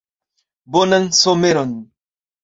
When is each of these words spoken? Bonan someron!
Bonan 0.75 1.03
someron! 1.19 1.71